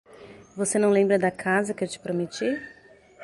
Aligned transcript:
Você 0.57 0.79
não 0.79 0.89
lembra 0.89 1.19
da 1.19 1.29
casa 1.29 1.75
que 1.75 1.83
eu 1.83 1.87
te 1.87 1.99
prometi? 1.99 2.59